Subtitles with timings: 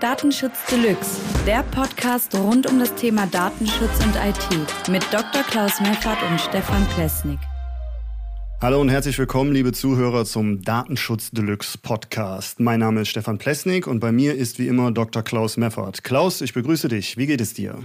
[0.00, 5.42] Datenschutz Deluxe, der Podcast rund um das Thema Datenschutz und IT mit Dr.
[5.42, 7.38] Klaus Meffert und Stefan Plesnik.
[8.62, 12.60] Hallo und herzlich willkommen, liebe Zuhörer, zum Datenschutz Deluxe Podcast.
[12.60, 15.22] Mein Name ist Stefan Plesnik und bei mir ist wie immer Dr.
[15.22, 16.02] Klaus Meffert.
[16.02, 17.18] Klaus, ich begrüße dich.
[17.18, 17.78] Wie geht es dir?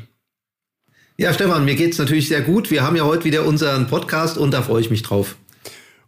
[1.17, 2.71] Ja, Stefan, mir geht es natürlich sehr gut.
[2.71, 5.35] Wir haben ja heute wieder unseren Podcast und da freue ich mich drauf.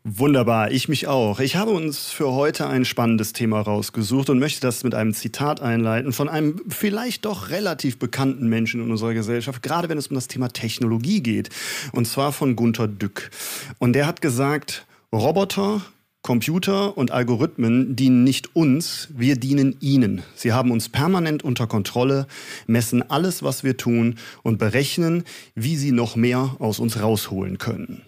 [0.10, 1.42] Wunderbar, ich mich auch.
[1.42, 5.62] Ich habe uns für heute ein spannendes Thema rausgesucht und möchte das mit einem Zitat
[5.62, 10.16] einleiten von einem vielleicht doch relativ bekannten Menschen in unserer Gesellschaft, gerade wenn es um
[10.16, 11.50] das Thema Technologie geht.
[11.92, 13.32] Und zwar von Gunter Dück.
[13.80, 15.82] Und der hat gesagt, Roboter,
[16.22, 20.24] Computer und Algorithmen dienen nicht uns, wir dienen ihnen.
[20.36, 22.28] Sie haben uns permanent unter Kontrolle,
[22.66, 28.07] messen alles, was wir tun und berechnen, wie sie noch mehr aus uns rausholen können.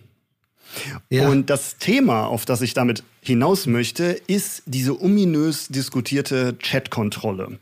[1.10, 1.28] Ja.
[1.28, 7.60] Und das Thema, auf das ich damit hinaus möchte, ist diese ominös diskutierte Chat-Kontrolle.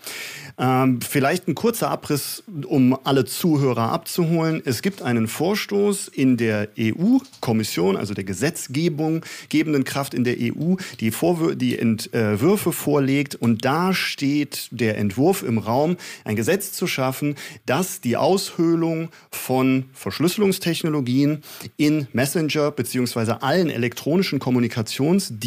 [0.59, 4.61] Ähm, vielleicht ein kurzer Abriss, um alle Zuhörer abzuholen.
[4.65, 10.75] Es gibt einen Vorstoß in der EU-Kommission, also der Gesetzgebung gebenden Kraft in der EU,
[10.99, 13.35] die, Vorwür die Entwürfe vorlegt.
[13.35, 19.85] Und da steht der Entwurf im Raum, ein Gesetz zu schaffen, das die Aushöhlung von
[19.93, 21.43] Verschlüsselungstechnologien
[21.77, 25.46] in Messenger beziehungsweise allen elektronischen Kommunikationsdiensten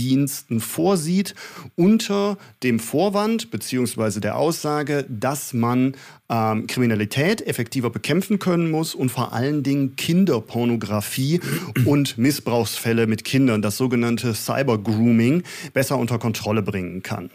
[0.61, 1.35] vorsieht,
[1.77, 5.95] unter dem Vorwand beziehungsweise der Aussage, dass man
[6.29, 11.41] ähm, Kriminalität effektiver bekämpfen können muss und vor allen Dingen Kinderpornografie
[11.85, 17.31] und Missbrauchsfälle mit Kindern, das sogenannte Cyber-Grooming, besser unter Kontrolle bringen kann.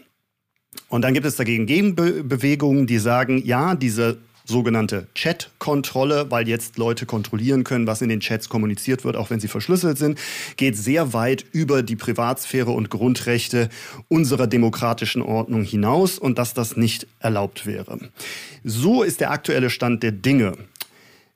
[0.88, 4.18] Und dann gibt es dagegen Gegenbewegungen, die sagen, ja, diese
[4.48, 9.40] sogenannte Chat-Kontrolle, weil jetzt Leute kontrollieren können, was in den Chats kommuniziert wird, auch wenn
[9.40, 10.18] sie verschlüsselt sind,
[10.56, 13.68] geht sehr weit über die Privatsphäre und Grundrechte
[14.08, 17.98] unserer demokratischen Ordnung hinaus und dass das nicht erlaubt wäre.
[18.64, 20.52] So ist der aktuelle Stand der Dinge.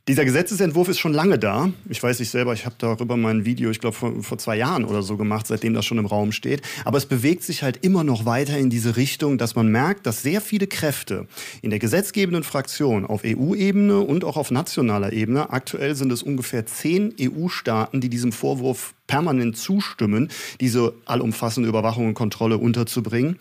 [0.09, 1.71] Dieser Gesetzesentwurf ist schon lange da.
[1.89, 4.85] Ich weiß nicht selber, ich habe darüber mein Video, ich glaube, vor, vor, zwei Jahren
[4.85, 6.63] oder so gemacht, seitdem das schon im Raum steht.
[6.85, 10.23] Aber es bewegt sich halt immer noch weiter in diese Richtung, dass man merkt, dass
[10.23, 11.27] sehr viele Kräfte
[11.61, 16.65] in der gesetzgebenden Fraktion auf EU-Ebene und auch auf nationaler Ebene, aktuell sind es ungefähr
[16.65, 20.31] zehn EU-Staaten, die diesem Vorwurf permanent zustimmen,
[20.61, 23.39] diese allumfassende Überwachung und Kontrolle unterzubringen.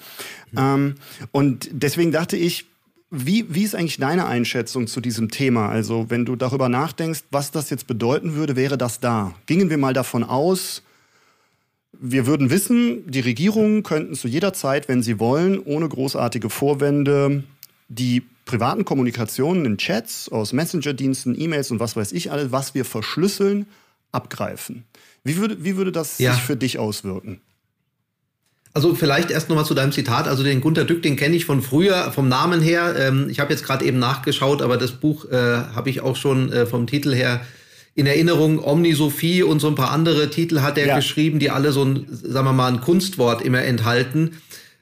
[0.51, 0.57] Mhm.
[0.57, 0.95] Ähm,
[1.31, 2.66] und deswegen dachte ich,
[3.12, 5.70] wie, wie ist eigentlich deine Einschätzung zu diesem Thema?
[5.70, 9.34] Also, wenn du darüber nachdenkst, was das jetzt bedeuten würde, wäre das da?
[9.47, 10.84] Gingen wir mal davon aus,
[11.92, 17.44] wir würden wissen, die Regierungen könnten zu jeder Zeit, wenn sie wollen, ohne großartige Vorwände
[17.88, 22.86] die privaten Kommunikationen in Chats, aus Messenger-Diensten, E-Mails und was weiß ich alles, was wir
[22.86, 23.66] verschlüsseln,
[24.12, 24.86] abgreifen.
[25.24, 26.34] Wie würde, wie würde das ja.
[26.34, 27.41] sich für dich auswirken?
[28.74, 30.28] Also vielleicht erst nochmal zu deinem Zitat.
[30.28, 32.96] Also den Gunter Dück, den kenne ich von früher, vom Namen her.
[32.97, 36.52] Ähm, ich habe jetzt gerade eben nachgeschaut, aber das Buch äh, habe ich auch schon
[36.52, 37.41] äh, vom Titel her
[37.96, 38.63] in Erinnerung.
[38.63, 40.96] Omni Sophie und so ein paar andere Titel hat er ja.
[40.96, 44.38] geschrieben, die alle so ein, sagen wir mal, ein Kunstwort immer enthalten.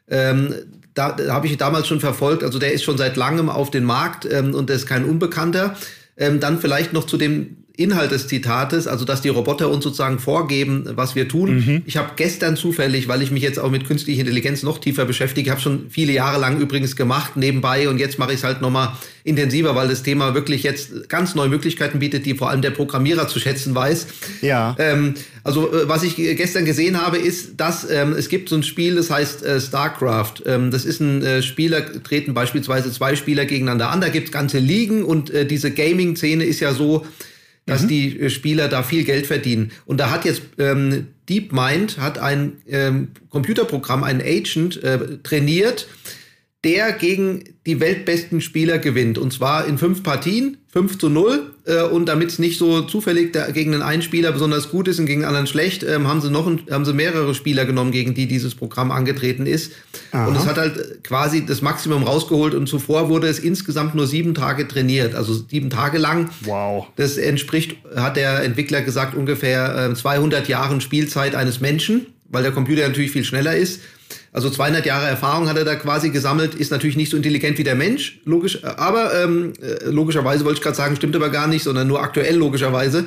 [0.09, 0.53] Ähm,
[0.93, 2.43] da, da habe ich damals schon verfolgt.
[2.43, 5.75] Also der ist schon seit langem auf den Markt ähm, und der ist kein Unbekannter.
[6.17, 10.17] Ähm, dann vielleicht noch zu dem Inhalt des Zitates, also dass die Roboter uns sozusagen
[10.17, 11.55] vorgeben, was wir tun.
[11.55, 11.81] Mhm.
[11.85, 15.51] Ich habe gestern zufällig, weil ich mich jetzt auch mit künstlicher Intelligenz noch tiefer beschäftige,
[15.51, 18.93] habe schon viele Jahre lang übrigens gemacht nebenbei und jetzt mache ich es halt nochmal
[19.23, 23.27] intensiver, weil das Thema wirklich jetzt ganz neue Möglichkeiten bietet, die vor allem der Programmierer
[23.27, 24.07] zu schätzen weiß.
[24.41, 24.75] Ja.
[24.79, 25.13] Ähm,
[25.43, 28.95] also äh, was ich gestern gesehen habe, ist, dass ähm, es gibt so ein Spiel,
[28.95, 30.43] das heißt äh, StarCraft.
[30.47, 34.57] Ähm, das ist ein äh, Spieler, treten beispielsweise zwei Spieler gegeneinander an, da gibt's ganze
[34.57, 37.05] Ligen und äh, diese Gaming-Szene ist ja so,
[37.67, 37.87] dass mhm.
[37.89, 39.71] die äh, Spieler da viel Geld verdienen.
[39.85, 45.87] Und da hat jetzt ähm, DeepMind hat ein ähm, Computerprogramm, ein Agent äh, trainiert,
[46.63, 49.19] der gegen die weltbesten Spieler gewinnt.
[49.19, 51.53] Und zwar in fünf Partien, 5 zu 0.
[51.65, 54.99] Äh, und damit es nicht so zufällig da, gegen einen einen Spieler besonders gut ist
[54.99, 57.91] und gegen einen anderen schlecht, ähm, haben sie noch ein, haben sie mehrere Spieler genommen,
[57.91, 59.71] gegen die dieses Programm angetreten ist.
[60.11, 60.27] Aha.
[60.27, 62.53] Und es hat halt quasi das Maximum rausgeholt.
[62.53, 66.29] Und zuvor wurde es insgesamt nur sieben Tage trainiert, also sieben Tage lang.
[66.41, 66.85] Wow.
[66.95, 72.51] Das entspricht, hat der Entwickler gesagt, ungefähr äh, 200 Jahren Spielzeit eines Menschen, weil der
[72.51, 73.81] Computer natürlich viel schneller ist.
[74.37, 77.63] Also 200 Jahre Erfahrung hat er da quasi gesammelt, ist natürlich nicht so intelligent wie
[77.63, 81.63] der Mensch, logisch, aber ähm, äh, logischerweise wollte ich gerade sagen, stimmt aber gar nicht,
[81.63, 83.05] sondern nur aktuell logischerweise.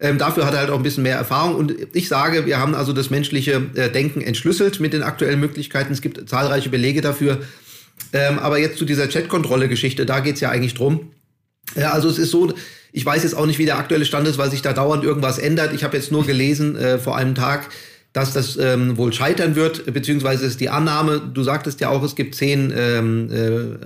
[0.00, 1.54] Ähm, dafür hat er halt auch ein bisschen mehr Erfahrung.
[1.54, 5.92] Und ich sage, wir haben also das menschliche äh, Denken entschlüsselt mit den aktuellen Möglichkeiten.
[5.92, 7.38] Es gibt zahlreiche Belege dafür.
[8.12, 11.12] Ähm, aber jetzt zu dieser Chat-Kontrolle-Geschichte, da geht's ja eigentlich drum.
[11.76, 12.52] Ja, also es ist so,
[12.90, 15.38] ich weiß jetzt auch nicht, wie der aktuelle Stand ist, weil sich da dauernd irgendwas
[15.38, 15.72] ändert.
[15.72, 17.68] Ich habe jetzt nur gelesen äh, vor einem Tag,
[18.14, 22.14] dass das ähm, wohl scheitern wird, beziehungsweise ist die Annahme, du sagtest ja auch, es
[22.14, 23.28] gibt zehn ähm,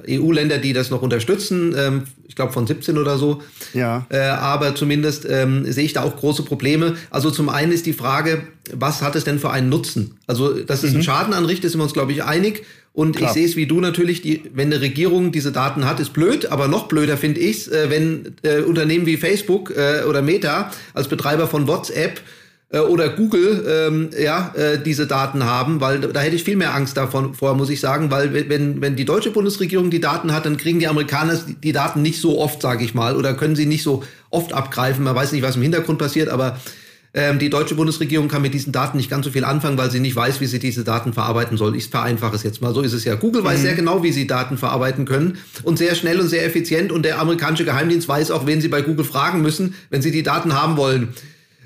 [0.06, 3.40] äh, EU-Länder, die das noch unterstützen, ähm, ich glaube von 17 oder so.
[3.72, 4.06] Ja.
[4.10, 6.96] Äh, aber zumindest ähm, sehe ich da auch große Probleme.
[7.08, 8.42] Also zum einen ist die Frage,
[8.74, 10.18] was hat es denn für einen Nutzen?
[10.26, 10.96] Also, dass es mhm.
[10.96, 12.66] einen Schaden anrichtet, sind wir uns, glaube ich, einig.
[12.92, 13.30] Und Klar.
[13.30, 16.52] ich sehe es wie du natürlich, die, wenn eine Regierung diese Daten hat, ist blöd,
[16.52, 20.70] aber noch blöder finde ich es, äh, wenn äh, Unternehmen wie Facebook äh, oder Meta
[20.92, 22.20] als Betreiber von WhatsApp
[22.70, 26.74] äh, oder Google ähm, ja äh, diese Daten haben, weil da hätte ich viel mehr
[26.74, 30.46] Angst davon vor, muss ich sagen, weil wenn wenn die deutsche Bundesregierung die Daten hat,
[30.46, 33.66] dann kriegen die Amerikaner die Daten nicht so oft, sage ich mal, oder können sie
[33.66, 35.04] nicht so oft abgreifen.
[35.04, 36.58] Man weiß nicht, was im Hintergrund passiert, aber
[37.14, 39.98] ähm, die deutsche Bundesregierung kann mit diesen Daten nicht ganz so viel anfangen, weil sie
[39.98, 41.74] nicht weiß, wie sie diese Daten verarbeiten soll.
[41.74, 42.74] Ich vereinfache es jetzt mal.
[42.74, 43.14] So ist es ja.
[43.14, 43.46] Google mhm.
[43.46, 46.92] weiß sehr genau, wie sie Daten verarbeiten können und sehr schnell und sehr effizient.
[46.92, 50.22] Und der amerikanische Geheimdienst weiß auch, wen sie bei Google fragen müssen, wenn sie die
[50.22, 51.14] Daten haben wollen.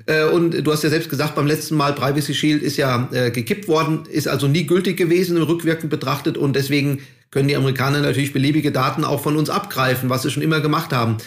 [0.05, 3.31] Äh, und du hast ja selbst gesagt, beim letzten Mal Privacy Shield ist ja äh,
[3.31, 6.37] gekippt worden, ist also nie gültig gewesen, rückwirkend betrachtet.
[6.37, 6.99] Und deswegen
[7.31, 10.93] können die Amerikaner natürlich beliebige Daten auch von uns abgreifen, was sie schon immer gemacht
[10.93, 11.17] haben.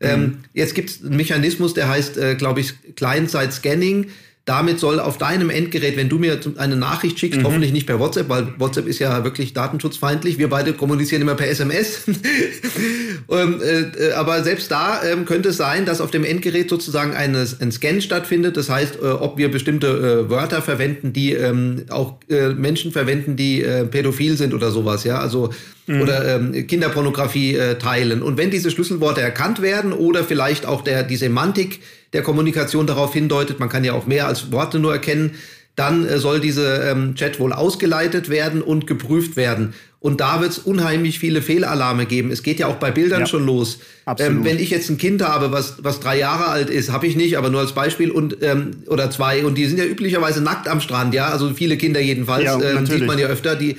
[0.00, 0.24] Ähm, mhm.
[0.24, 4.08] Ähm, jetzt gibt es einen Mechanismus, der heißt, äh, glaube ich, Client-Side-Scanning.
[4.44, 7.44] Damit soll auf deinem Endgerät, wenn du mir eine Nachricht schickst, mhm.
[7.44, 10.36] hoffentlich nicht per WhatsApp, weil WhatsApp ist ja wirklich datenschutzfeindlich.
[10.36, 12.02] Wir beide kommunizieren immer per SMS.
[13.30, 17.46] ähm, äh, aber selbst da ähm, könnte es sein, dass auf dem Endgerät sozusagen eine,
[17.60, 18.56] ein Scan stattfindet.
[18.56, 19.86] Das heißt, äh, ob wir bestimmte
[20.26, 25.04] äh, Wörter verwenden, die ähm, auch äh, Menschen verwenden, die äh, pädophil sind oder sowas.
[25.04, 25.50] Ja, also
[25.86, 26.00] mhm.
[26.00, 28.22] oder ähm, Kinderpornografie äh, teilen.
[28.22, 31.78] Und wenn diese Schlüsselworte erkannt werden oder vielleicht auch der die Semantik
[32.12, 35.36] der Kommunikation darauf hindeutet, man kann ja auch mehr als Worte nur erkennen,
[35.76, 39.74] dann äh, soll diese ähm, Chat wohl ausgeleitet werden und geprüft werden.
[40.02, 42.32] Und da wird es unheimlich viele Fehlalarme geben.
[42.32, 43.78] Es geht ja auch bei Bildern ja, schon los.
[44.18, 47.14] Ähm, wenn ich jetzt ein Kind habe, was, was drei Jahre alt ist, habe ich
[47.14, 50.66] nicht, aber nur als Beispiel und ähm, oder zwei und die sind ja üblicherweise nackt
[50.66, 53.76] am Strand, ja, also viele Kinder jedenfalls, ja, ähm, sieht man ja öfter, die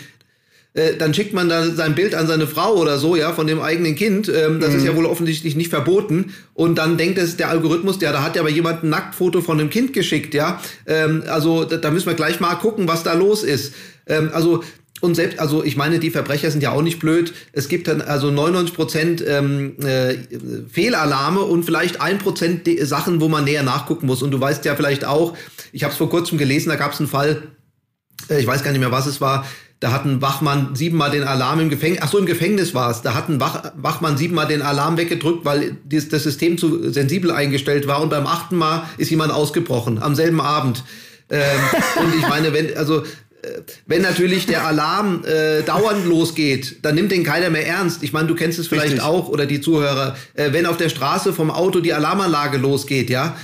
[0.74, 3.60] äh, dann schickt man da sein Bild an seine Frau oder so, ja, von dem
[3.60, 4.28] eigenen Kind.
[4.28, 4.78] Ähm, das mhm.
[4.78, 6.34] ist ja wohl offensichtlich nicht verboten.
[6.54, 9.60] Und dann denkt es der Algorithmus, ja, da hat ja aber jemand ein Nacktfoto von
[9.60, 10.60] einem Kind geschickt, ja.
[10.88, 13.74] Ähm, also da, da, müssen wir gleich mal gucken, was da los ist.
[14.08, 14.64] Ähm, also
[15.04, 17.34] und selbst, also ich meine, die Verbrecher sind ja auch nicht blöd.
[17.52, 20.16] Es gibt dann also 99 Prozent ähm, äh,
[20.72, 24.24] Fehlalarme und vielleicht ein Prozent Sachen, wo man näher nachgucken muss.
[24.24, 25.36] Und du weißt ja vielleicht auch,
[25.74, 27.44] ich habe es vor kurzem gelesen, da gab es einen Fall,
[28.30, 29.46] äh, ich weiß gar nicht mehr, was es war,
[29.84, 33.02] da hat ein Wachmann siebenmal den Alarm im Gefängnis, ach so, im Gefängnis war es,
[33.02, 37.32] da hat ein Wach, Wachmann siebenmal den Alarm weggedrückt, weil das, das System zu sensibel
[37.32, 40.86] eingestellt war und beim achten Mal ist jemand ausgebrochen, am selben Abend.
[41.30, 41.42] Ähm,
[42.02, 47.12] und ich meine, wenn, also äh, wenn natürlich der Alarm äh, dauernd losgeht, dann nimmt
[47.12, 48.04] den keiner mehr ernst.
[48.04, 49.04] Ich meine, du kennst es vielleicht Richtig.
[49.04, 53.36] auch oder die Zuhörer, äh, wenn auf der Straße vom Auto die Alarmanlage losgeht, ja,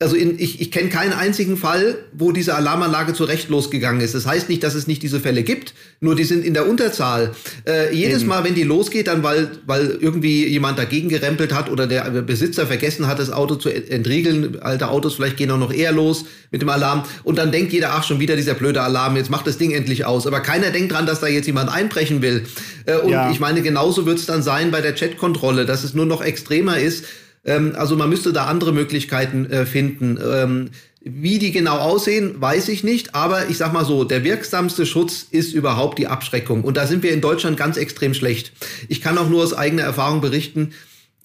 [0.00, 4.14] also in, ich, ich kenne keinen einzigen Fall, wo diese Alarmanlage zu Recht losgegangen ist.
[4.14, 7.32] Das heißt nicht, dass es nicht diese Fälle gibt, nur die sind in der Unterzahl.
[7.66, 8.28] Äh, jedes Eben.
[8.28, 12.68] Mal, wenn die losgeht, dann weil, weil irgendwie jemand dagegen gerempelt hat oder der Besitzer
[12.68, 14.60] vergessen hat, das Auto zu entriegeln.
[14.60, 17.02] Alte Autos vielleicht gehen auch noch eher los mit dem Alarm.
[17.24, 20.04] Und dann denkt jeder, ach, schon wieder dieser blöde Alarm, jetzt macht das Ding endlich
[20.04, 20.28] aus.
[20.28, 22.44] Aber keiner denkt dran, dass da jetzt jemand einbrechen will.
[22.86, 23.32] Äh, und ja.
[23.32, 26.78] ich meine, genauso wird es dann sein bei der Chatkontrolle, dass es nur noch extremer
[26.78, 27.04] ist
[27.48, 30.18] ähm, also man müsste da andere Möglichkeiten äh, finden.
[30.22, 34.84] Ähm, wie die genau aussehen, weiß ich nicht, aber ich sag mal so, der wirksamste
[34.84, 36.64] Schutz ist überhaupt die Abschreckung.
[36.64, 38.52] Und da sind wir in Deutschland ganz extrem schlecht.
[38.88, 40.72] Ich kann auch nur aus eigener Erfahrung berichten,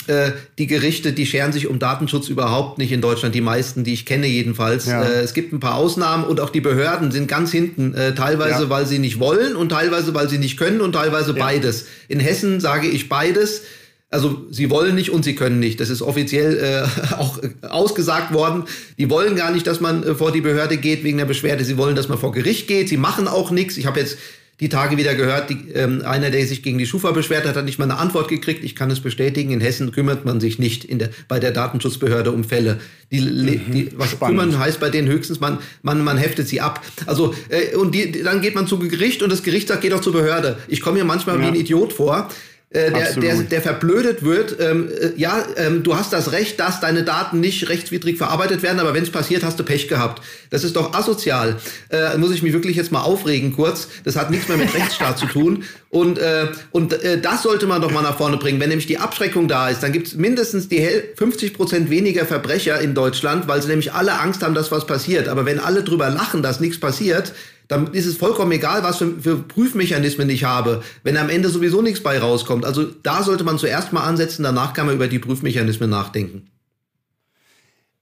[0.08, 3.94] äh, die Gerichte, die scheren sich um Datenschutz überhaupt nicht in Deutschland, die meisten, die
[3.94, 4.86] ich kenne jedenfalls.
[4.86, 5.04] Ja.
[5.04, 8.64] Äh, es gibt ein paar Ausnahmen und auch die Behörden sind ganz hinten, äh, teilweise
[8.64, 8.70] ja.
[8.70, 11.44] weil sie nicht wollen und teilweise weil sie nicht können und teilweise ja.
[11.44, 11.86] beides.
[12.10, 13.64] In Hessen sage ich beides.
[14.14, 15.80] Also sie wollen nicht und sie können nicht.
[15.80, 18.66] Das ist offiziell äh, auch ausgesagt worden.
[19.00, 21.66] Die wollen gar nicht, dass man äh, vor die Behörde geht wegen der Beschwerde.
[21.66, 22.90] Sie wollen, dass man vor Gericht geht.
[22.90, 23.76] Sie machen auch nichts.
[23.76, 24.20] Ich habe jetzt
[24.60, 27.66] die Tage wieder gehört, die, ähm, einer, der sich gegen die Schufa beschwert hat, hat
[27.66, 28.64] nicht mal eine Antwort gekriegt.
[28.64, 29.50] Ich kann es bestätigen.
[29.50, 32.80] In Hessen kümmert man sich nicht in der, bei der Datenschutzbehörde um Fälle.
[33.12, 34.40] Die, mhm, die, was spannend.
[34.40, 36.86] kümmern heißt bei denen höchstens, man, man, man heftet sie ab.
[37.08, 40.02] Also, äh, und die, dann geht man zu Gericht und das Gericht sagt, geht doch
[40.02, 40.58] zur Behörde.
[40.68, 41.42] Ich komme mir manchmal ja.
[41.42, 42.30] wie ein Idiot vor
[42.74, 44.58] äh, der, der, der verblödet wird.
[44.60, 48.80] Ähm, äh, ja, ähm, du hast das Recht, dass deine Daten nicht rechtswidrig verarbeitet werden,
[48.80, 50.24] aber wenn es passiert, hast du Pech gehabt.
[50.50, 51.58] Das ist doch asozial.
[51.90, 53.88] Äh, muss ich mich wirklich jetzt mal aufregen kurz.
[54.04, 55.64] Das hat nichts mehr mit Rechtsstaat zu tun.
[55.90, 58.60] Und, äh, und äh, das sollte man doch mal nach vorne bringen.
[58.60, 60.84] Wenn nämlich die Abschreckung da ist, dann gibt es mindestens die
[61.16, 65.28] 50 Prozent weniger Verbrecher in Deutschland, weil sie nämlich alle Angst haben, dass was passiert.
[65.28, 67.34] Aber wenn alle drüber lachen, dass nichts passiert,
[67.74, 71.82] dann ist es vollkommen egal, was für, für, Prüfmechanismen ich habe, wenn am Ende sowieso
[71.82, 72.66] nichts bei rauskommt.
[72.66, 76.48] Also da sollte man zuerst mal ansetzen, danach kann man über die Prüfmechanismen nachdenken.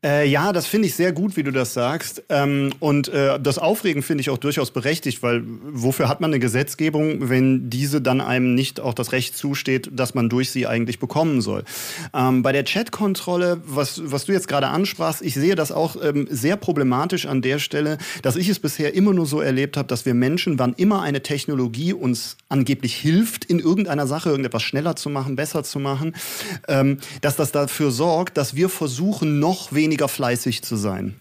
[0.04, 2.24] Äh, ja, das finde ich sehr gut, wie du das sagst.
[2.30, 6.40] Ähm, und äh, das Aufregen finde ich auch durchaus berechtigt, weil wofür hat man eine
[6.40, 10.98] Gesetzgebung, wenn diese dann einem nicht auch das Recht zusteht, dass man durch sie eigentlich
[10.98, 11.64] bekommen soll?
[12.16, 16.28] Ähm, bei der Chatkontrolle, was, was du jetzt gerade ansprachst, ich sehe das auch ähm,
[16.32, 20.08] sehr problematisch an der Stelle, dass ich es bisher immer nur so erlebt habe, dass
[20.08, 25.12] wir Menschen, wann immer eine Technologie uns angeblich hilft, in irgendeiner Sache irgendetwas schneller zu
[25.12, 26.16] machen, besser zu machen,
[26.68, 31.16] ähm, dass das dafür sorgt, dass wir versuchen, noch weniger weniger fleißig zu sein.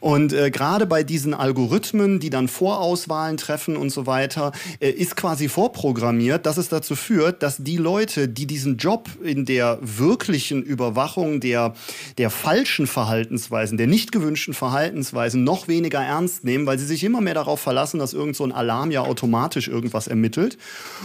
[0.00, 5.14] Und äh, gerade bei diesen Algorithmen, die dann Vorauswahlen treffen und so weiter, äh, ist
[5.14, 10.62] quasi vorprogrammiert, dass es dazu führt, dass die Leute, die diesen Job in der wirklichen
[10.62, 11.74] Überwachung der,
[12.16, 17.20] der falschen Verhaltensweisen, der nicht gewünschten Verhaltensweisen noch weniger ernst nehmen, weil sie sich immer
[17.20, 20.56] mehr darauf verlassen, dass irgend so ein Alarm ja automatisch irgendwas ermittelt.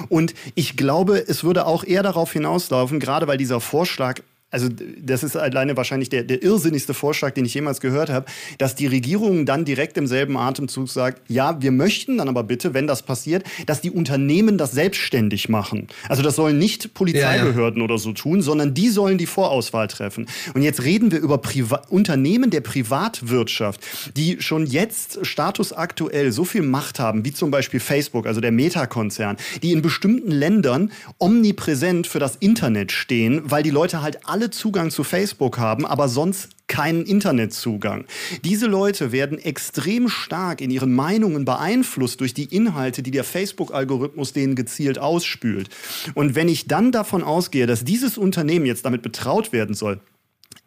[0.08, 4.68] Und ich glaube, es würde auch eher darauf hinauslaufen, gerade weil dieser Vorschlag also
[5.02, 8.26] das ist alleine wahrscheinlich der, der irrsinnigste Vorschlag, den ich jemals gehört habe,
[8.58, 12.74] dass die Regierung dann direkt im selben Atemzug sagt, ja, wir möchten dann aber bitte,
[12.74, 15.88] wenn das passiert, dass die Unternehmen das selbstständig machen.
[16.08, 17.84] Also das sollen nicht Polizeibehörden ja, ja.
[17.84, 20.28] oder so tun, sondern die sollen die Vorauswahl treffen.
[20.54, 23.82] Und jetzt reden wir über Priva Unternehmen der Privatwirtschaft,
[24.16, 29.38] die schon jetzt statusaktuell so viel Macht haben, wie zum Beispiel Facebook, also der Meta-Konzern,
[29.62, 34.52] die in bestimmten Ländern omnipräsent für das Internet stehen, weil die Leute halt alle alle
[34.52, 38.06] Zugang zu Facebook haben, aber sonst keinen Internetzugang.
[38.46, 44.32] Diese Leute werden extrem stark in ihren Meinungen beeinflusst durch die Inhalte, die der Facebook-Algorithmus
[44.32, 45.68] denen gezielt ausspült.
[46.16, 50.00] Und wenn ich dann davon ausgehe, dass dieses Unternehmen jetzt damit betraut werden soll,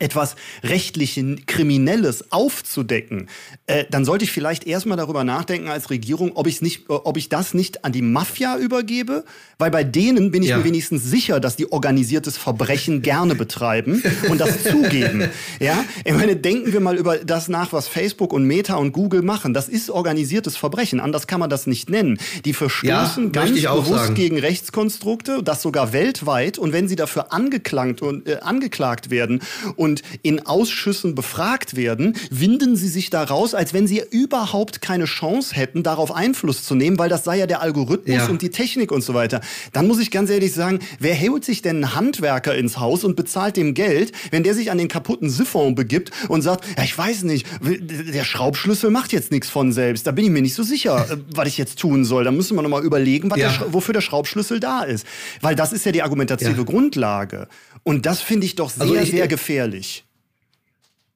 [0.03, 3.29] etwas rechtlich Kriminelles aufzudecken,
[3.67, 7.17] äh, dann sollte ich vielleicht erstmal darüber nachdenken als Regierung, ob, ich's nicht, äh, ob
[7.17, 9.25] ich das nicht an die Mafia übergebe,
[9.59, 10.59] weil bei denen bin ich ja.
[10.59, 15.29] mir wenigstens sicher, dass die organisiertes Verbrechen gerne betreiben und das zugeben.
[15.61, 19.23] Ja, ich meine, denken wir mal über das nach, was Facebook und Meta und Google
[19.23, 19.55] machen.
[19.55, 22.19] Das ist organisiertes Verbrechen, anders kann man das nicht nennen.
[22.45, 24.15] Die verstoßen ja, ganz bewusst sagen.
[24.15, 26.59] gegen Rechtskonstrukte, das sogar weltweit.
[26.59, 29.43] Und wenn sie dafür angeklagt und äh, angeklagt werden
[29.77, 34.81] und und in Ausschüssen befragt werden, winden sie sich da raus, als wenn sie überhaupt
[34.81, 38.27] keine Chance hätten, darauf Einfluss zu nehmen, weil das sei ja der Algorithmus ja.
[38.29, 39.43] und die Technik und so weiter.
[39.73, 43.17] Dann muss ich ganz ehrlich sagen, wer holt sich denn einen Handwerker ins Haus und
[43.17, 46.97] bezahlt dem Geld, wenn der sich an den kaputten Siphon begibt und sagt, ja, ich
[46.97, 50.07] weiß nicht, der Schraubschlüssel macht jetzt nichts von selbst.
[50.07, 52.25] Da bin ich mir nicht so sicher, äh, was ich jetzt tun soll.
[52.25, 53.37] Da müssen wir nochmal überlegen, ja.
[53.37, 55.07] der, wofür der Schraubschlüssel da ist.
[55.43, 56.63] Weil das ist ja die argumentative ja.
[56.63, 57.49] Grundlage.
[57.85, 60.05] Und das finde ich doch sehr, also ich, sehr gefährlich.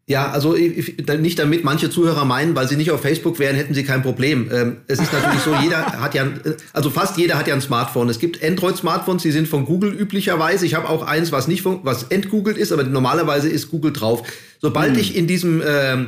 [0.09, 3.83] Ja, also nicht damit manche Zuhörer meinen, weil sie nicht auf Facebook wären, hätten sie
[3.83, 4.49] kein Problem.
[4.53, 6.29] Ähm, es ist natürlich so, jeder hat ja,
[6.73, 8.09] also fast jeder hat ja ein Smartphone.
[8.09, 10.65] Es gibt Android-Smartphones, die sind von Google üblicherweise.
[10.65, 14.23] Ich habe auch eins, was nicht von, was entgoogelt ist, aber normalerweise ist Google drauf.
[14.61, 15.01] Sobald hm.
[15.01, 16.07] ich in diesem ähm,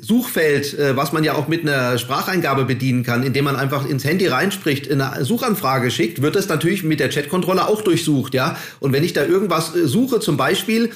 [0.00, 4.04] Suchfeld, äh, was man ja auch mit einer Spracheingabe bedienen kann, indem man einfach ins
[4.04, 8.56] Handy reinspricht, eine Suchanfrage schickt, wird das natürlich mit der Chatkontrolle auch durchsucht, ja.
[8.80, 10.90] Und wenn ich da irgendwas äh, suche, zum Beispiel,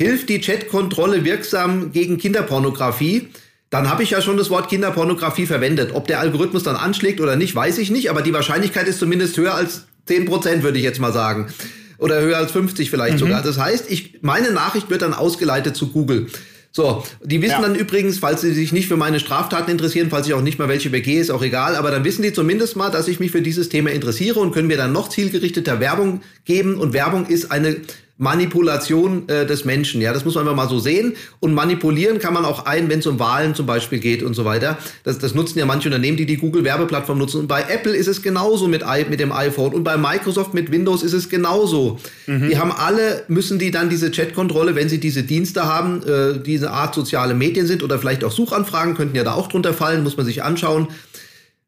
[0.00, 3.30] Hilft die Chatkontrolle wirksam gegen Kinderpornografie?
[3.68, 5.90] Dann habe ich ja schon das Wort Kinderpornografie verwendet.
[5.92, 9.36] Ob der Algorithmus dann anschlägt oder nicht, weiß ich nicht, aber die Wahrscheinlichkeit ist zumindest
[9.36, 11.52] höher als 10 Prozent, würde ich jetzt mal sagen.
[11.98, 13.18] Oder höher als 50 vielleicht mhm.
[13.18, 13.42] sogar.
[13.42, 16.28] Das heißt, ich, meine Nachricht wird dann ausgeleitet zu Google.
[16.70, 17.62] So, die wissen ja.
[17.62, 20.68] dann übrigens, falls sie sich nicht für meine Straftaten interessieren, falls ich auch nicht mal
[20.68, 23.42] welche begehe, ist auch egal, aber dann wissen die zumindest mal, dass ich mich für
[23.42, 26.76] dieses Thema interessiere und können mir dann noch zielgerichteter Werbung geben.
[26.76, 27.76] Und Werbung ist eine
[28.18, 30.00] Manipulation äh, des Menschen.
[30.00, 31.14] Ja, das muss man einfach mal so sehen.
[31.38, 34.44] Und manipulieren kann man auch ein, wenn es um Wahlen zum Beispiel geht und so
[34.44, 34.76] weiter.
[35.04, 37.40] Das, das nutzen ja manche Unternehmen, die die Google-Werbeplattform nutzen.
[37.40, 39.72] Und bei Apple ist es genauso mit, mit dem iPhone.
[39.72, 42.00] Und bei Microsoft mit Windows ist es genauso.
[42.26, 42.48] Mhm.
[42.48, 46.72] Die haben alle, müssen die dann diese Chat-Kontrolle, wenn sie diese Dienste haben, äh, diese
[46.72, 50.16] Art soziale Medien sind oder vielleicht auch Suchanfragen, könnten ja da auch drunter fallen, muss
[50.16, 50.88] man sich anschauen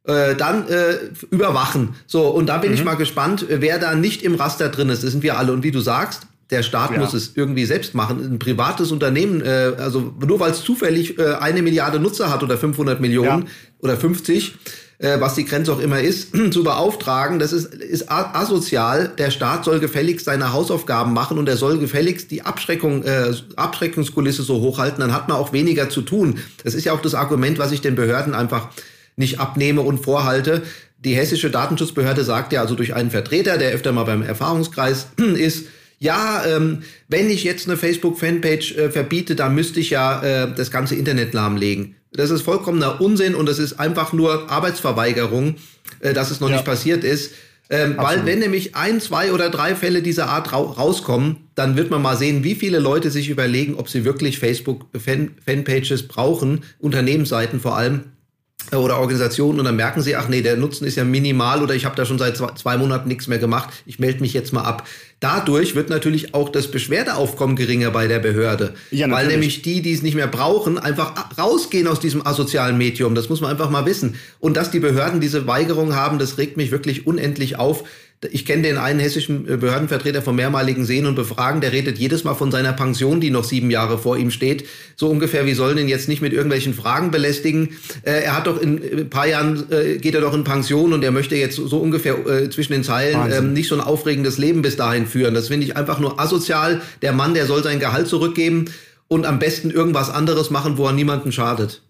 [0.05, 0.97] äh, dann äh,
[1.31, 1.91] überwachen.
[2.07, 2.77] So, und da bin mhm.
[2.77, 5.05] ich mal gespannt, wer da nicht im Raster drin ist.
[5.05, 5.53] Das sind wir alle.
[5.53, 6.99] Und wie du sagst, der Staat ja.
[6.99, 8.21] muss es irgendwie selbst machen.
[8.21, 12.59] Ein privates Unternehmen, äh, also nur weil es zufällig äh, eine Milliarde Nutzer hat oder
[12.59, 13.49] 500 Millionen ja.
[13.81, 14.55] oder 50,
[14.99, 19.13] äh, was die Grenze auch immer ist, zu beauftragen, das ist, ist asozial.
[19.17, 24.43] Der Staat soll gefälligst seine Hausaufgaben machen und er soll gefälligst die Abschreckung, äh, Abschreckungskulisse
[24.43, 26.39] so hochhalten, dann hat man auch weniger zu tun.
[26.65, 28.69] Das ist ja auch das Argument, was ich den Behörden einfach
[29.17, 30.63] nicht abnehme und vorhalte.
[31.03, 35.67] Die hessische Datenschutzbehörde sagt ja also durch einen Vertreter, der öfter mal beim Erfahrungskreis ist,
[36.01, 40.71] ja, ähm, wenn ich jetzt eine Facebook-Fanpage äh, verbiete, dann müsste ich ja äh, das
[40.71, 41.95] ganze Internet lahmlegen.
[42.13, 45.57] Das ist vollkommener Unsinn und das ist einfach nur Arbeitsverweigerung,
[46.01, 46.57] äh, dass es noch ja.
[46.57, 47.33] nicht passiert ist.
[47.73, 51.91] Ähm, weil wenn nämlich ein, zwei oder drei Fälle dieser Art ra rauskommen, dann wird
[51.91, 57.77] man mal sehen, wie viele Leute sich überlegen, ob sie wirklich Facebook-Fanpages brauchen, Unternehmensseiten vor
[57.77, 58.05] allem,
[58.73, 61.85] oder Organisationen und dann merken sie, ach nee, der Nutzen ist ja minimal oder ich
[61.85, 64.87] habe da schon seit zwei Monaten nichts mehr gemacht, ich melde mich jetzt mal ab.
[65.19, 69.93] Dadurch wird natürlich auch das Beschwerdeaufkommen geringer bei der Behörde, ja, weil nämlich die, die
[69.93, 73.15] es nicht mehr brauchen, einfach rausgehen aus diesem asozialen Medium.
[73.15, 74.15] Das muss man einfach mal wissen.
[74.39, 77.85] Und dass die Behörden diese Weigerung haben, das regt mich wirklich unendlich auf.
[78.29, 82.23] Ich kenne den einen hessischen äh, Behördenvertreter vom mehrmaligen Sehen und Befragen, der redet jedes
[82.23, 84.67] Mal von seiner Pension, die noch sieben Jahre vor ihm steht.
[84.95, 87.71] So ungefähr, wie sollen ihn jetzt nicht mit irgendwelchen Fragen belästigen.
[88.03, 91.03] Äh, er hat doch in ein paar Jahren, äh, geht er doch in Pension und
[91.03, 94.61] er möchte jetzt so ungefähr äh, zwischen den Zeilen ähm, nicht so ein aufregendes Leben
[94.61, 95.33] bis dahin führen.
[95.33, 96.83] Das finde ich einfach nur asozial.
[97.01, 98.67] Der Mann, der soll sein Gehalt zurückgeben
[99.09, 101.81] und am besten irgendwas anderes machen, wo er niemanden schadet.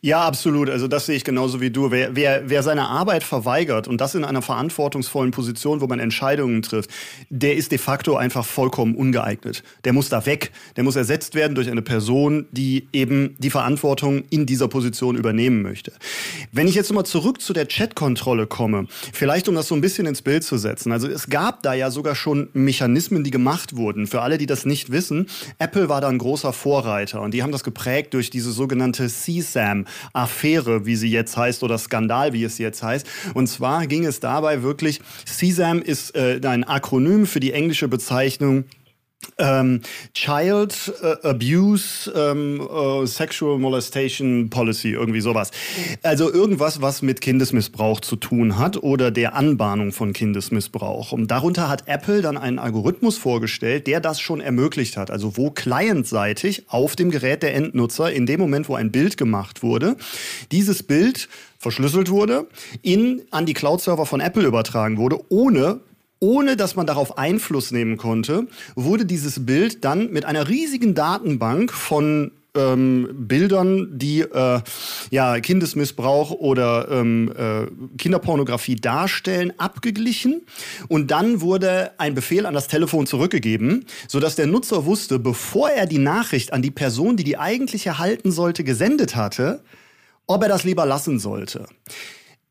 [0.00, 0.70] Ja, absolut.
[0.70, 1.90] Also das sehe ich genauso wie du.
[1.90, 6.62] Wer, wer, wer seine Arbeit verweigert und das in einer verantwortungsvollen Position, wo man Entscheidungen
[6.62, 6.90] trifft,
[7.30, 9.64] der ist de facto einfach vollkommen ungeeignet.
[9.84, 10.52] Der muss da weg.
[10.76, 15.62] Der muss ersetzt werden durch eine Person, die eben die Verantwortung in dieser Position übernehmen
[15.62, 15.92] möchte.
[16.52, 20.06] Wenn ich jetzt nochmal zurück zu der Chatkontrolle komme, vielleicht um das so ein bisschen
[20.06, 20.92] ins Bild zu setzen.
[20.92, 24.06] Also es gab da ja sogar schon Mechanismen, die gemacht wurden.
[24.06, 25.26] Für alle, die das nicht wissen,
[25.58, 29.86] Apple war da ein großer Vorreiter und die haben das geprägt durch diese sogenannte CSAM
[30.12, 33.06] Affäre, wie sie jetzt heißt, oder Skandal, wie es jetzt heißt.
[33.34, 38.64] Und zwar ging es dabei wirklich, CSAM ist äh, ein Akronym für die englische Bezeichnung
[39.38, 39.80] ähm,
[40.14, 45.50] Child äh, Abuse, ähm, äh, Sexual Molestation Policy, irgendwie sowas.
[46.02, 51.12] Also irgendwas, was mit Kindesmissbrauch zu tun hat oder der Anbahnung von Kindesmissbrauch.
[51.12, 55.10] Und darunter hat Apple dann einen Algorithmus vorgestellt, der das schon ermöglicht hat.
[55.10, 59.62] Also wo clientseitig auf dem Gerät der Endnutzer in dem Moment, wo ein Bild gemacht
[59.62, 59.96] wurde,
[60.52, 62.46] dieses Bild verschlüsselt wurde,
[62.82, 65.80] in, an die Cloud-Server von Apple übertragen wurde, ohne
[66.20, 71.72] ohne dass man darauf Einfluss nehmen konnte, wurde dieses Bild dann mit einer riesigen Datenbank
[71.72, 74.60] von ähm, Bildern, die äh,
[75.10, 77.66] ja, Kindesmissbrauch oder ähm, äh,
[77.98, 80.42] Kinderpornografie darstellen, abgeglichen.
[80.88, 85.86] Und dann wurde ein Befehl an das Telefon zurückgegeben, sodass der Nutzer wusste, bevor er
[85.86, 89.62] die Nachricht an die Person, die die eigentlich erhalten sollte, gesendet hatte,
[90.26, 91.66] ob er das lieber lassen sollte.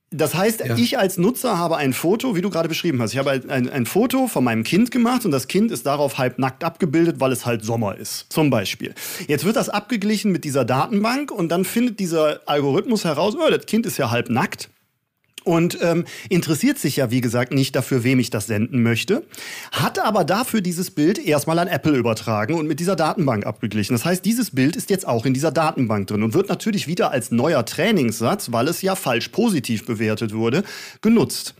[0.10, 0.78] Das heißt, ja.
[0.78, 3.12] ich als Nutzer habe ein Foto, wie du gerade beschrieben hast.
[3.12, 6.40] Ich habe ein, ein, Foto von meinem Kind gemacht und das Kind ist darauf halb
[6.40, 8.96] nackt abgebildet, weil es halt Sommer ist, zum Beispiel.
[9.28, 13.66] Jetzt wird das abgeglichen mit dieser Datenbank und dann findet dieser Algorithmus heraus, oh, das
[13.66, 14.70] Kind ist ja halb nackt
[15.48, 19.24] und ähm, interessiert sich ja, wie gesagt, nicht dafür, wem ich das senden möchte,
[19.72, 23.94] hat aber dafür dieses Bild erstmal an Apple übertragen und mit dieser Datenbank abgeglichen.
[23.94, 27.12] Das heißt, dieses Bild ist jetzt auch in dieser Datenbank drin und wird natürlich wieder
[27.12, 30.64] als neuer Trainingssatz, weil es ja falsch positiv bewertet wurde,
[31.02, 31.56] genutzt.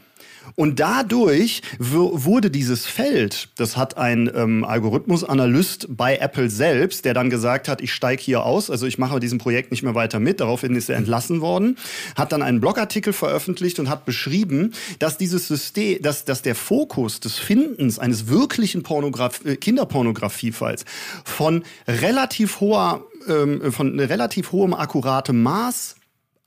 [0.56, 7.30] Und dadurch wurde dieses Feld, das hat ein ähm, Algorithmusanalyst bei Apple selbst, der dann
[7.30, 10.40] gesagt hat, ich steige hier aus, also ich mache diesem Projekt nicht mehr weiter mit,
[10.40, 11.78] daraufhin ist er entlassen worden,
[12.16, 17.20] hat dann einen Blogartikel veröffentlicht und hat beschrieben, dass dieses System, dass, dass der Fokus
[17.20, 20.86] des Findens eines wirklichen äh, Kinderpornografiefalls
[21.24, 25.97] von relativ hoher ähm, von relativ hohem akkuratem Maß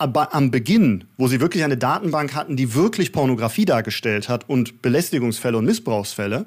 [0.01, 4.81] aber am Beginn, wo sie wirklich eine Datenbank hatten, die wirklich Pornografie dargestellt hat und
[4.81, 6.47] Belästigungsfälle und Missbrauchsfälle,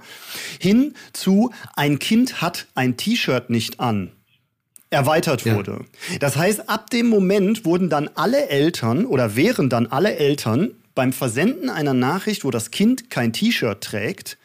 [0.60, 4.12] hin zu ein Kind hat ein T-Shirt nicht an
[4.90, 5.86] erweitert wurde.
[6.12, 6.20] Ja.
[6.20, 11.14] Das heißt, ab dem Moment wurden dann alle Eltern oder wären dann alle Eltern beim
[11.14, 14.38] Versenden einer Nachricht, wo das Kind kein T-Shirt trägt,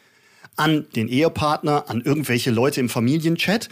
[0.55, 3.69] an den Ehepartner, an irgendwelche Leute im Familienchat,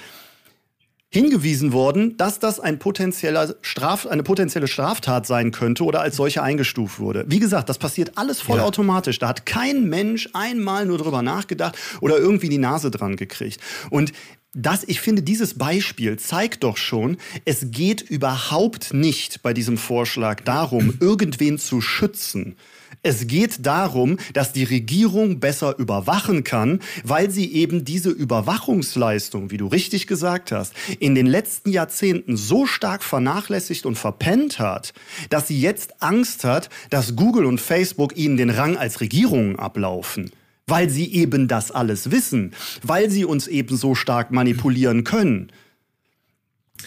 [1.09, 6.43] hingewiesen worden, dass das ein potenzieller Straf, eine potenzielle Straftat sein könnte oder als solche
[6.43, 7.23] eingestuft wurde.
[7.27, 9.15] Wie gesagt, das passiert alles vollautomatisch.
[9.17, 9.19] Ja.
[9.21, 13.61] Da hat kein Mensch einmal nur drüber nachgedacht oder irgendwie die Nase dran gekriegt.
[13.89, 14.11] Und
[14.57, 20.41] das, ich finde, dieses Beispiel zeigt doch schon, es geht überhaupt nicht bei diesem Vorschlag
[20.41, 22.55] darum, irgendwen zu schützen,
[23.03, 29.57] es geht darum, dass die Regierung besser überwachen kann, weil sie eben diese Überwachungsleistung, wie
[29.57, 34.93] du richtig gesagt hast, in den letzten Jahrzehnten so stark vernachlässigt und verpennt hat,
[35.29, 40.31] dass sie jetzt Angst hat, dass Google und Facebook ihnen den Rang als Regierungen ablaufen
[40.67, 42.53] weil sie eben das alles wissen,
[42.83, 45.51] weil sie uns eben so stark manipulieren können.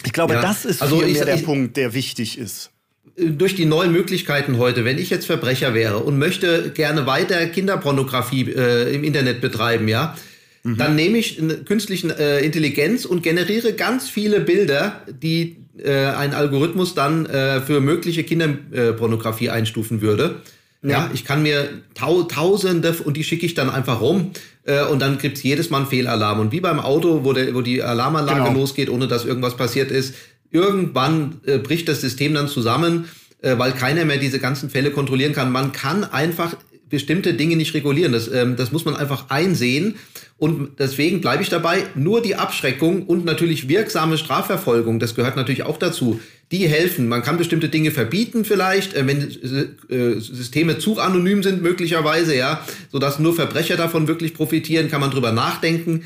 [0.05, 2.71] Ich glaube, ja, das ist also ich, der ich, Punkt, der wichtig ist
[3.17, 8.51] durch die neuen Möglichkeiten heute, wenn ich jetzt Verbrecher wäre und möchte gerne weiter Kinderpornografie
[8.51, 10.15] äh, im Internet betreiben, ja,
[10.63, 10.77] mhm.
[10.77, 16.33] dann nehme ich eine künstliche äh, Intelligenz und generiere ganz viele Bilder, die äh, ein
[16.33, 20.41] Algorithmus dann äh, für mögliche Kinderpornografie einstufen würde.
[20.83, 24.31] Ja, ich kann mir tau Tausende und die schicke ich dann einfach rum
[24.63, 26.39] äh, und dann gibt's jedes Mal einen Fehlalarm.
[26.39, 28.59] Und wie beim Auto, wo, der, wo die Alarmanlage genau.
[28.59, 30.15] losgeht, ohne dass irgendwas passiert ist,
[30.49, 33.09] irgendwann äh, bricht das System dann zusammen,
[33.41, 35.51] äh, weil keiner mehr diese ganzen Fälle kontrollieren kann.
[35.51, 36.55] Man kann einfach
[36.89, 38.11] bestimmte Dinge nicht regulieren.
[38.11, 39.95] Das, ähm, das muss man einfach einsehen.
[40.37, 45.63] Und deswegen bleibe ich dabei, nur die Abschreckung und natürlich wirksame Strafverfolgung, das gehört natürlich
[45.63, 46.19] auch dazu,
[46.51, 47.07] die helfen.
[47.07, 52.65] Man kann bestimmte Dinge verbieten vielleicht, äh, wenn äh, Systeme zu anonym sind möglicherweise, ja,
[52.91, 56.03] sodass nur Verbrecher davon wirklich profitieren, kann man drüber nachdenken.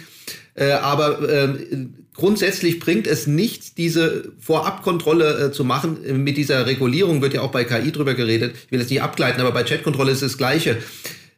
[0.54, 1.50] Äh, aber äh,
[2.14, 6.24] grundsätzlich bringt es nichts, diese Vorabkontrolle zu machen.
[6.24, 8.56] Mit dieser Regulierung wird ja auch bei KI drüber geredet.
[8.66, 10.78] Ich will es nicht abgleiten, aber bei Chatkontrolle ist es das Gleiche.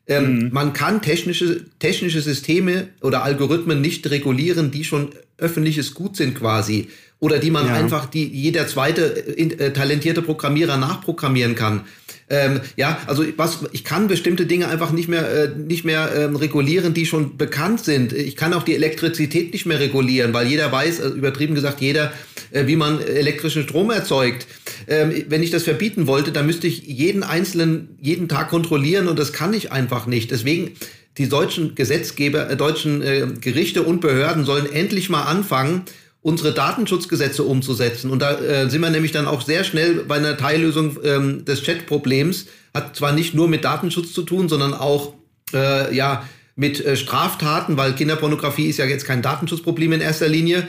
[0.08, 0.50] Ähm, mhm.
[0.54, 6.90] Man kann technische, technische Systeme oder Algorithmen nicht regulieren, die schon öffentliches Gut sind quasi.
[7.20, 7.74] Oder die man ja.
[7.74, 11.82] einfach, die jeder zweite äh, talentierte Programmierer nachprogrammieren kann.
[12.30, 16.36] Ähm, ja, also was, ich kann bestimmte Dinge einfach nicht mehr, äh, nicht mehr ähm,
[16.36, 18.12] regulieren, die schon bekannt sind.
[18.12, 22.12] Ich kann auch die Elektrizität nicht mehr regulieren, weil jeder weiß, äh, übertrieben gesagt, jeder,
[22.52, 24.46] äh, wie man elektrischen Strom erzeugt.
[24.88, 29.18] Ähm, wenn ich das verbieten wollte, dann müsste ich jeden einzelnen, jeden Tag kontrollieren und
[29.18, 30.30] das kann ich einfach nicht.
[30.30, 30.72] Deswegen
[31.18, 35.84] die deutschen Gesetzgeber, äh, deutschen äh, Gerichte und Behörden sollen endlich mal anfangen,
[36.22, 38.12] unsere Datenschutzgesetze umzusetzen.
[38.12, 41.64] Und da äh, sind wir nämlich dann auch sehr schnell bei einer Teillösung ähm, des
[41.64, 42.48] Chat-Problems.
[42.74, 45.14] Hat zwar nicht nur mit Datenschutz zu tun, sondern auch
[45.54, 50.68] äh, ja mit äh, Straftaten, weil Kinderpornografie ist ja jetzt kein Datenschutzproblem in erster Linie,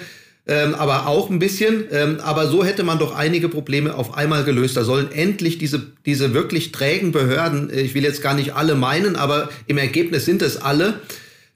[0.49, 1.85] ähm, aber auch ein bisschen.
[1.93, 4.77] Ähm, aber so hätte man doch einige Probleme auf einmal gelöst.
[4.77, 8.75] Da sollen endlich diese, diese wirklich trägen Behörden, äh, ich will jetzt gar nicht alle
[8.75, 11.01] meinen, aber im Ergebnis sind es alle,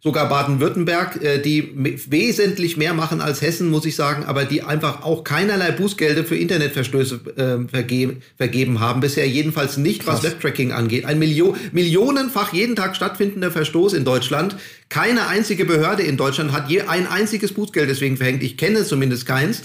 [0.05, 1.73] sogar Baden-Württemberg, äh, die
[2.11, 6.37] wesentlich mehr machen als Hessen, muss ich sagen, aber die einfach auch keinerlei Bußgelder für
[6.37, 9.01] Internetverstöße äh, vergeben, vergeben haben.
[9.01, 10.17] Bisher jedenfalls nicht, Krass.
[10.17, 11.05] was Webtracking angeht.
[11.05, 14.57] Ein Million, millionenfach jeden Tag stattfindender Verstoß in Deutschland.
[14.89, 18.43] Keine einzige Behörde in Deutschland hat je ein einziges Bußgeld deswegen verhängt.
[18.43, 19.63] Ich kenne zumindest keins.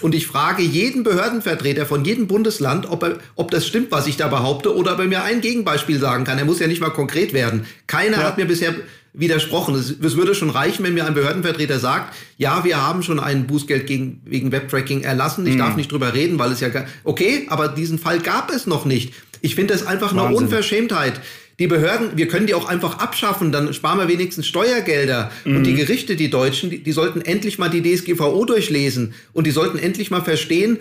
[0.00, 4.16] Und ich frage jeden Behördenvertreter von jedem Bundesland, ob, er, ob das stimmt, was ich
[4.16, 6.38] da behaupte, oder ob er mir ein Gegenbeispiel sagen kann.
[6.38, 7.66] Er muss ja nicht mal konkret werden.
[7.88, 8.22] Keiner ja.
[8.22, 8.74] hat mir bisher
[9.18, 9.74] widersprochen.
[9.74, 13.46] Es, es, würde schon reichen, wenn mir ein Behördenvertreter sagt, ja, wir haben schon ein
[13.46, 15.46] Bußgeld gegen, wegen Webtracking erlassen.
[15.46, 15.58] Ich mhm.
[15.58, 16.68] darf nicht drüber reden, weil es ja,
[17.04, 19.14] okay, aber diesen Fall gab es noch nicht.
[19.40, 20.26] Ich finde das einfach Wahnsinn.
[20.26, 21.20] eine Unverschämtheit.
[21.58, 25.32] Die Behörden, wir können die auch einfach abschaffen, dann sparen wir wenigstens Steuergelder.
[25.44, 25.56] Mhm.
[25.56, 29.50] Und die Gerichte, die Deutschen, die, die sollten endlich mal die DSGVO durchlesen und die
[29.50, 30.78] sollten endlich mal verstehen,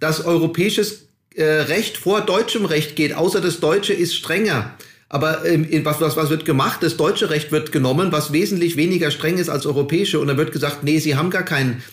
[0.00, 4.74] dass europäisches äh, Recht vor deutschem Recht geht, außer das deutsche ist strenger.
[5.14, 6.82] Aber ähm, was, was, was wird gemacht?
[6.82, 10.18] Das deutsche Recht wird genommen, was wesentlich weniger streng ist als europäische.
[10.18, 11.84] Und dann wird gesagt, nee, sie haben gar keinen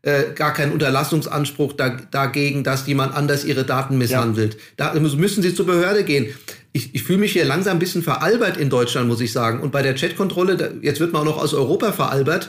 [0.00, 4.56] äh, gar keinen Unterlassungsanspruch da, dagegen, dass jemand anders ihre Daten misshandelt.
[4.78, 4.94] Ja.
[4.94, 6.28] Da müssen sie zur Behörde gehen.
[6.72, 9.60] Ich, ich fühle mich hier langsam ein bisschen veralbert in Deutschland, muss ich sagen.
[9.60, 12.48] Und bei der Chatkontrolle, jetzt wird man auch noch aus Europa veralbert.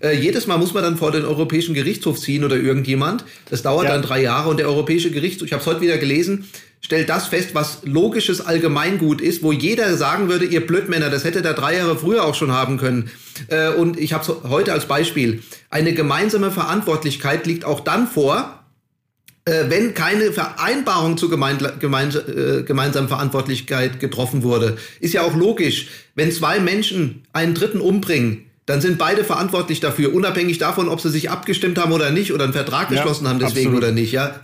[0.00, 3.24] Äh, jedes Mal muss man dann vor den Europäischen Gerichtshof ziehen oder irgendjemand.
[3.48, 3.92] Das dauert ja.
[3.92, 6.44] dann drei Jahre und der Europäische Gerichtshof, ich habe es heute wieder gelesen,
[6.80, 11.42] stellt das fest, was logisches Allgemeingut ist, wo jeder sagen würde, ihr Blödmänner, das hätte
[11.42, 13.10] der drei Jahre früher auch schon haben können.
[13.48, 15.42] Äh, und ich habe es heute als Beispiel.
[15.68, 18.60] Eine gemeinsame Verantwortlichkeit liegt auch dann vor,
[19.44, 24.76] äh, wenn keine Vereinbarung zur gemein, gemein, äh, gemeinsamen Verantwortlichkeit getroffen wurde.
[25.00, 25.88] Ist ja auch logisch.
[26.14, 31.10] Wenn zwei Menschen einen Dritten umbringen, dann sind beide verantwortlich dafür, unabhängig davon, ob sie
[31.10, 33.84] sich abgestimmt haben oder nicht oder einen Vertrag geschlossen ja, haben deswegen absolut.
[33.84, 34.12] oder nicht.
[34.12, 34.40] Ja,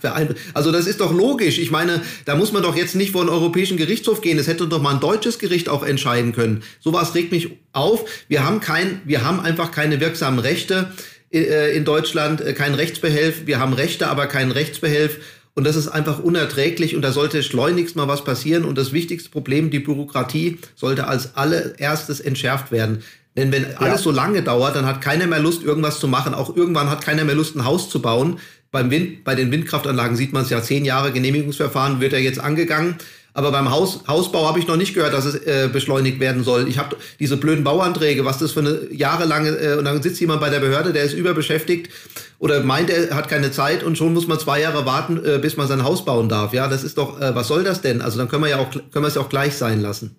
[0.52, 1.58] also das ist doch logisch.
[1.58, 4.38] Ich meine, da muss man doch jetzt nicht vor einen europäischen Gerichtshof gehen.
[4.38, 6.62] Es hätte doch mal ein deutsches Gericht auch entscheiden können.
[6.80, 8.04] Sowas regt mich auf.
[8.26, 10.92] Wir haben kein, wir haben einfach keine wirksamen Rechte
[11.32, 13.46] äh, in Deutschland, äh, kein Rechtsbehelf.
[13.46, 15.18] Wir haben Rechte, aber keinen Rechtsbehelf.
[15.54, 18.64] Und das ist einfach unerträglich und da sollte schleunigst mal was passieren.
[18.64, 23.02] Und das wichtigste Problem, die Bürokratie, sollte als allererstes entschärft werden.
[23.36, 23.76] Denn wenn ja.
[23.78, 26.34] alles so lange dauert, dann hat keiner mehr Lust, irgendwas zu machen.
[26.34, 28.38] Auch irgendwann hat keiner mehr Lust, ein Haus zu bauen.
[28.72, 32.40] Beim Wind, bei den Windkraftanlagen sieht man es ja, zehn Jahre Genehmigungsverfahren wird ja jetzt
[32.40, 32.96] angegangen.
[33.36, 36.68] Aber beim Haus, Hausbau habe ich noch nicht gehört, dass es äh, beschleunigt werden soll.
[36.68, 40.40] Ich habe diese blöden Bauanträge, was das für eine jahrelange, äh, und dann sitzt jemand
[40.40, 41.92] bei der Behörde, der ist überbeschäftigt
[42.38, 45.58] oder meint, er hat keine Zeit und schon muss man zwei Jahre warten, äh, bis
[45.58, 46.54] man sein Haus bauen darf.
[46.54, 48.00] Ja, das ist doch, äh, was soll das denn?
[48.00, 50.16] Also dann können wir ja auch, können wir es ja auch gleich sein lassen.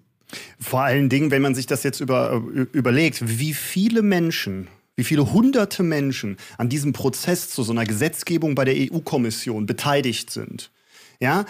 [0.59, 5.31] Vor allen Dingen, wenn man sich das jetzt über, überlegt, wie viele Menschen, wie viele
[5.31, 10.71] hunderte Menschen an diesem Prozess zu so einer Gesetzgebung bei der EU-Kommission beteiligt sind.
[11.19, 11.45] Ja,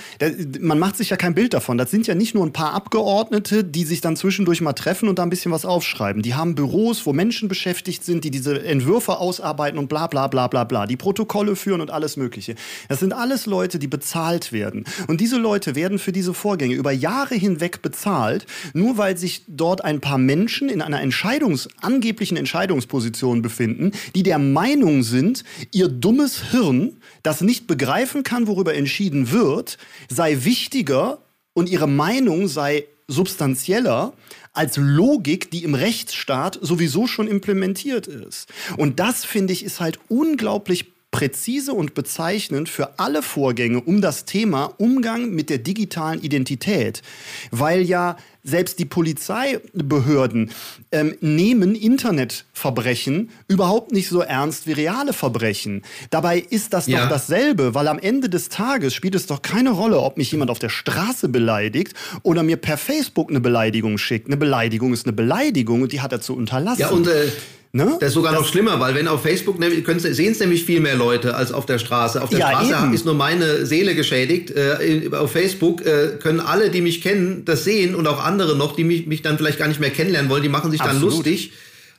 [0.61, 1.77] man macht sich ja kein Bild davon.
[1.77, 5.19] Das sind ja nicht nur ein paar Abgeordnete, die sich dann zwischendurch mal treffen und
[5.19, 6.21] da ein bisschen was aufschreiben.
[6.21, 10.47] Die haben Büros, wo Menschen beschäftigt sind, die diese Entwürfe ausarbeiten und bla bla bla
[10.47, 12.55] bla bla, die Protokolle führen und alles Mögliche.
[12.87, 14.85] Das sind alles Leute, die bezahlt werden.
[15.07, 19.83] Und diese Leute werden für diese Vorgänge über Jahre hinweg bezahlt, nur weil sich dort
[19.83, 26.51] ein paar Menschen in einer Entscheidungs-, angeblichen Entscheidungsposition befinden, die der Meinung sind, ihr dummes
[26.51, 29.77] Hirn, das nicht begreifen kann, worüber entschieden wird, wird,
[30.09, 31.19] sei wichtiger
[31.53, 34.13] und ihre Meinung sei substanzieller
[34.53, 38.49] als Logik, die im Rechtsstaat sowieso schon implementiert ist.
[38.77, 44.25] Und das, finde ich, ist halt unglaublich präzise und bezeichnend für alle Vorgänge um das
[44.25, 47.01] Thema Umgang mit der digitalen Identität.
[47.49, 50.51] Weil ja selbst die Polizeibehörden
[50.91, 55.81] ähm, nehmen Internetverbrechen überhaupt nicht so ernst wie reale Verbrechen.
[56.11, 57.01] Dabei ist das ja.
[57.01, 60.51] doch dasselbe, weil am Ende des Tages spielt es doch keine Rolle, ob mich jemand
[60.51, 64.27] auf der Straße beleidigt oder mir per Facebook eine Beleidigung schickt.
[64.27, 66.81] Eine Beleidigung ist eine Beleidigung und die hat er zu unterlassen.
[66.81, 67.31] Ja, und äh
[67.73, 67.97] Ne?
[67.99, 70.95] Das ist sogar das noch schlimmer, weil wenn auf Facebook sehen es nämlich viel mehr
[70.95, 72.21] Leute als auf der Straße.
[72.21, 72.93] Auf der ja, Straße eben.
[72.93, 74.51] ist nur meine Seele geschädigt.
[74.51, 78.75] Äh, auf Facebook äh, können alle, die mich kennen, das sehen und auch andere noch,
[78.75, 81.09] die mich, mich dann vielleicht gar nicht mehr kennenlernen wollen, die machen sich Absolut.
[81.09, 81.51] dann lustig.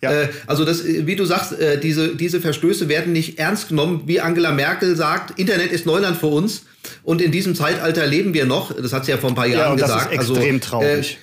[0.02, 0.12] Ja.
[0.12, 4.02] Äh, also das, wie du sagst, äh, diese, diese Verstöße werden nicht ernst genommen.
[4.07, 6.62] Wie Angela Merkel sagt, Internet ist Neuland für uns.
[7.02, 8.72] Und in diesem Zeitalter leben wir noch.
[8.74, 10.12] Das hat sie ja vor ein paar Jahren ja, und gesagt.
[10.12, 11.18] Das ist extrem also, traurig.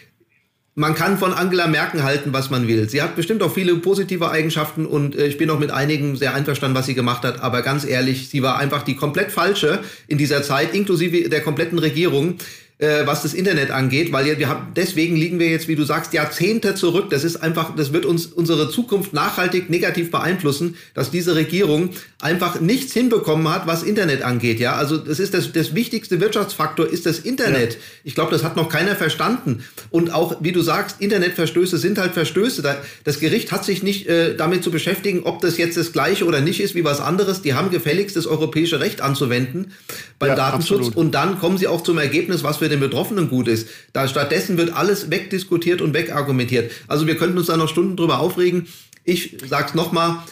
[0.77, 2.89] Man kann von Angela Merkel halten, was man will.
[2.89, 6.33] Sie hat bestimmt auch viele positive Eigenschaften und äh, ich bin auch mit einigen sehr
[6.33, 7.41] einverstanden, was sie gemacht hat.
[7.41, 11.79] Aber ganz ehrlich, sie war einfach die komplett falsche in dieser Zeit, inklusive der kompletten
[11.79, 12.35] Regierung
[12.77, 16.13] äh, was das Internet angeht, weil wir haben, deswegen liegen wir jetzt, wie du sagst,
[16.13, 17.09] Jahrzehnte zurück.
[17.09, 22.59] Das ist einfach, das wird uns unsere Zukunft nachhaltig negativ beeinflussen, dass diese Regierung einfach
[22.59, 24.59] nichts hinbekommen hat, was Internet angeht.
[24.59, 27.73] Ja, also das ist das, das wichtigste Wirtschaftsfaktor ist das Internet.
[27.73, 27.79] Ja.
[28.03, 29.63] Ich glaube, das hat noch keiner verstanden.
[29.89, 32.61] Und auch, wie du sagst, Internetverstöße sind halt Verstöße.
[33.05, 36.41] Das Gericht hat sich nicht äh, damit zu beschäftigen, ob das jetzt das Gleiche oder
[36.41, 37.41] nicht ist wie was anderes.
[37.41, 39.71] Die haben gefälligst das europäische Recht anzuwenden
[40.19, 40.88] beim ja, Datenschutz.
[40.88, 40.97] Absolut.
[40.97, 43.67] Und dann kommen sie auch zum Ergebnis, was für den Betroffenen gut ist.
[43.93, 46.71] Da stattdessen wird alles wegdiskutiert und wegargumentiert.
[46.88, 48.67] Also wir könnten uns da noch Stunden drüber aufregen.
[49.04, 50.23] Ich sag's nochmal,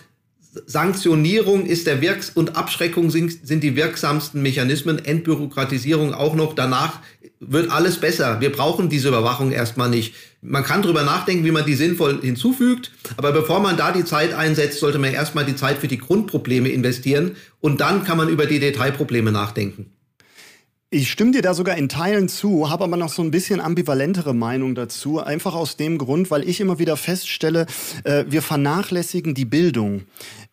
[0.66, 6.56] Sanktionierung ist der Wirks- und Abschreckung sind, sind die wirksamsten Mechanismen, Entbürokratisierung auch noch.
[6.56, 7.02] Danach
[7.40, 8.42] wird alles besser.
[8.42, 10.16] Wir brauchen diese Überwachung erstmal nicht.
[10.42, 14.34] Man kann drüber nachdenken, wie man die sinnvoll hinzufügt, aber bevor man da die Zeit
[14.34, 18.48] einsetzt, sollte man erstmal die Zeit für die Grundprobleme investieren und dann kann man über
[18.48, 19.92] die Detailprobleme nachdenken.
[20.96, 24.36] Ich stimme dir da sogar in Teilen zu, habe aber noch so ein bisschen ambivalentere
[24.36, 25.20] Meinung dazu.
[25.20, 27.66] Einfach aus dem Grund, weil ich immer wieder feststelle,
[28.04, 30.04] äh, wir vernachlässigen die Bildung.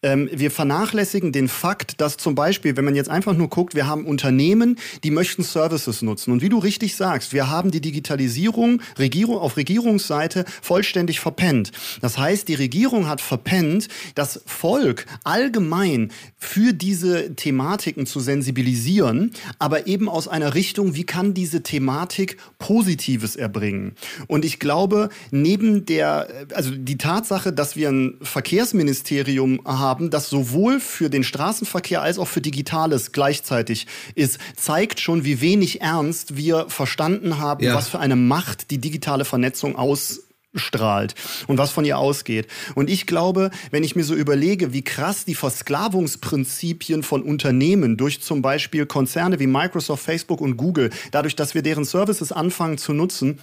[0.03, 3.87] Ähm, wir vernachlässigen den Fakt, dass zum Beispiel, wenn man jetzt einfach nur guckt, wir
[3.87, 6.33] haben Unternehmen, die möchten Services nutzen.
[6.33, 11.73] Und wie du richtig sagst, wir haben die Digitalisierung Regierung, auf Regierungsseite vollständig verpennt.
[12.01, 19.87] Das heißt, die Regierung hat verpennt, das Volk allgemein für diese Thematiken zu sensibilisieren, aber
[19.87, 23.93] eben aus einer Richtung, wie kann diese Thematik Positives erbringen.
[24.27, 30.31] Und ich glaube, neben der, also die Tatsache, dass wir ein Verkehrsministerium haben, haben, das
[30.31, 36.37] sowohl für den Straßenverkehr als auch für Digitales gleichzeitig ist, zeigt schon, wie wenig ernst
[36.37, 37.75] wir verstanden haben, ja.
[37.75, 40.23] was für eine Macht die digitale Vernetzung aus
[40.55, 41.15] strahlt
[41.47, 42.49] und was von ihr ausgeht.
[42.75, 48.21] Und ich glaube, wenn ich mir so überlege, wie krass die Versklavungsprinzipien von Unternehmen durch
[48.23, 52.93] zum Beispiel Konzerne wie Microsoft, Facebook und Google, dadurch, dass wir deren Services anfangen zu
[52.93, 53.39] nutzen,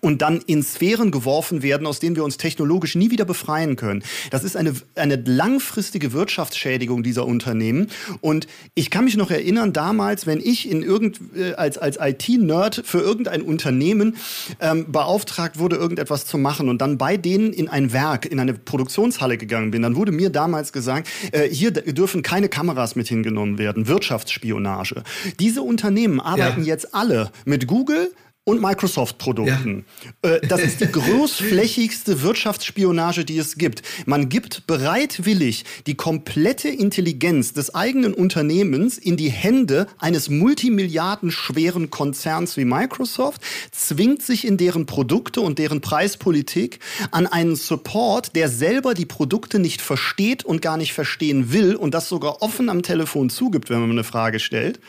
[0.00, 4.02] und dann in Sphären geworfen werden, aus denen wir uns technologisch nie wieder befreien können.
[4.30, 7.88] Das ist eine, eine langfristige Wirtschaftsschädigung dieser Unternehmen.
[8.20, 12.82] Und ich kann mich noch erinnern, damals, wenn ich in irgend, äh, als, als IT-Nerd
[12.84, 14.16] für irgendein Unternehmen
[14.60, 18.54] ähm, beauftragt wurde, irgendetwas zu machen und dann bei denen in ein Werk, in eine
[18.54, 23.58] Produktionshalle gegangen bin, dann wurde mir damals gesagt, äh, hier dürfen keine Kameras mit hingenommen
[23.58, 25.02] werden, Wirtschaftsspionage.
[25.38, 26.68] Diese Unternehmen arbeiten ja.
[26.68, 28.10] jetzt alle mit Google,
[28.46, 29.86] und Microsoft-Produkten.
[30.22, 30.30] Ja.
[30.32, 33.82] Äh, das ist die großflächigste Wirtschaftsspionage, die es gibt.
[34.04, 42.58] Man gibt bereitwillig die komplette Intelligenz des eigenen Unternehmens in die Hände eines multimilliardenschweren Konzerns
[42.58, 43.40] wie Microsoft,
[43.72, 46.80] zwingt sich in deren Produkte und deren Preispolitik
[47.12, 51.94] an einen Support, der selber die Produkte nicht versteht und gar nicht verstehen will und
[51.94, 54.80] das sogar offen am Telefon zugibt, wenn man eine Frage stellt,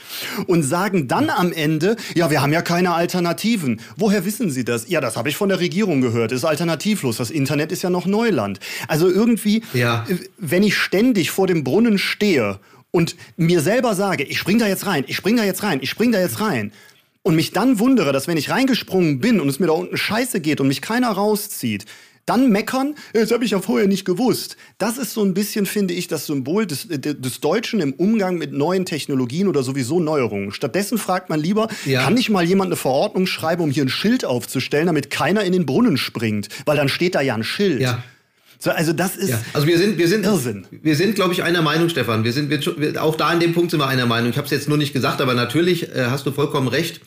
[0.46, 3.82] und sagen dann am Ende, ja, wir haben ja keine Alternative Alternativen.
[3.96, 4.90] Woher wissen Sie das?
[4.90, 6.32] Ja, das habe ich von der Regierung gehört.
[6.32, 7.18] Ist alternativlos.
[7.18, 8.60] Das Internet ist ja noch Neuland.
[8.88, 10.06] Also irgendwie, ja.
[10.38, 12.60] wenn ich ständig vor dem Brunnen stehe
[12.92, 15.90] und mir selber sage, ich spring da jetzt rein, ich spring da jetzt rein, ich
[15.90, 16.72] spring da jetzt rein
[17.24, 20.40] und mich dann wundere, dass wenn ich reingesprungen bin und es mir da unten scheiße
[20.42, 21.86] geht und mich keiner rauszieht,
[22.26, 24.58] dann meckern, das habe ich ja vorher nicht gewusst.
[24.78, 28.38] Das ist so ein bisschen, finde ich, das Symbol des, äh, des Deutschen im Umgang
[28.38, 30.52] mit neuen Technologien oder sowieso Neuerungen.
[30.52, 32.04] Stattdessen fragt man lieber, ja.
[32.04, 35.54] kann nicht mal jemand eine Verordnung schreiben, um hier ein Schild aufzustellen, damit keiner in
[35.54, 36.50] den Brunnen springt?
[36.66, 37.82] Weil dann steht da ja ein Schild.
[37.82, 38.04] Ja.
[38.58, 40.66] So, also das ist ja, also wir sind wir sind Irrsinn.
[40.72, 42.24] Wir sind glaube ich einer Meinung, Stefan.
[42.24, 44.30] Wir sind wir, auch da in dem Punkt sind wir einer Meinung.
[44.30, 47.02] Ich habe es jetzt nur nicht gesagt, aber natürlich äh, hast du vollkommen recht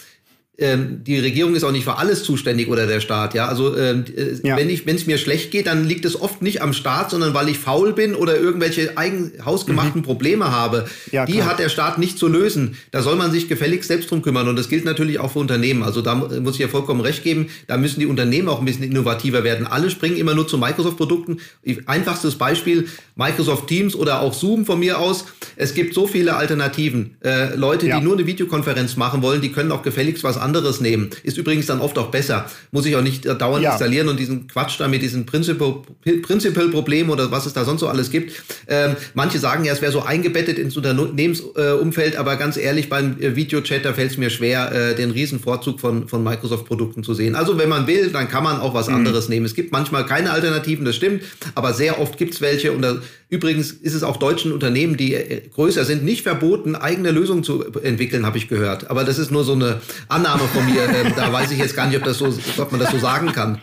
[0.60, 3.32] ähm, die Regierung ist auch nicht für alles zuständig oder der Staat.
[3.32, 4.56] Ja, also ähm, äh, ja.
[4.56, 7.32] wenn ich, wenn es mir schlecht geht, dann liegt es oft nicht am Staat, sondern
[7.32, 10.04] weil ich faul bin oder irgendwelche eigen hausgemachten mhm.
[10.04, 10.86] Probleme habe.
[11.12, 12.76] Ja, die hat der Staat nicht zu lösen.
[12.90, 14.48] Da soll man sich gefälligst selbst drum kümmern.
[14.48, 15.84] Und das gilt natürlich auch für Unternehmen.
[15.84, 17.50] Also da muss ich ja vollkommen recht geben.
[17.68, 19.64] Da müssen die Unternehmen auch ein bisschen innovativer werden.
[19.64, 21.38] Alle springen immer nur zu Microsoft-Produkten.
[21.86, 25.26] Einfachstes Beispiel: Microsoft Teams oder auch Zoom von mir aus.
[25.54, 27.16] Es gibt so viele Alternativen.
[27.22, 28.00] Äh, Leute, ja.
[28.00, 31.10] die nur eine Videokonferenz machen wollen, die können auch gefälligst was anderes anderes nehmen.
[31.22, 32.46] Ist übrigens dann oft auch besser.
[32.72, 33.72] Muss ich auch nicht äh, dauernd ja.
[33.72, 38.10] installieren und diesen Quatsch da mit diesem Principal-Problem oder was es da sonst so alles
[38.10, 38.32] gibt.
[38.66, 43.36] Ähm, manche sagen ja, es wäre so eingebettet ins Unternehmensumfeld, aber ganz ehrlich, beim äh,
[43.36, 47.34] Videochat, da fällt es mir schwer, äh, den Riesenvorzug von, von Microsoft-Produkten zu sehen.
[47.34, 48.94] Also wenn man will, dann kann man auch was mhm.
[48.96, 49.44] anderes nehmen.
[49.44, 51.22] Es gibt manchmal keine Alternativen, das stimmt,
[51.54, 52.96] aber sehr oft gibt es welche und da,
[53.28, 57.64] übrigens ist es auch deutschen Unternehmen, die äh, größer sind, nicht verboten, eigene Lösungen zu
[57.82, 58.90] entwickeln, habe ich gehört.
[58.90, 60.82] Aber das ist nur so eine Annahme Annahme von mir.
[60.82, 63.32] Ähm, da weiß ich jetzt gar nicht, ob, das so, ob man das so sagen
[63.32, 63.60] kann.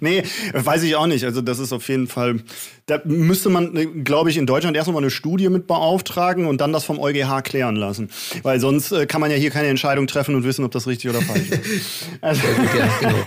[0.00, 1.24] Nee, weiß ich auch nicht.
[1.24, 2.40] Also das ist auf jeden Fall,
[2.86, 6.60] da müsste man, äh, glaube ich, in Deutschland erst mal eine Studie mit beauftragen und
[6.60, 8.08] dann das vom EuGH klären lassen.
[8.42, 11.10] Weil sonst äh, kann man ja hier keine Entscheidung treffen und wissen, ob das richtig
[11.10, 12.06] oder falsch ist.
[12.20, 12.42] Also,
[12.78, 13.24] ja, genau.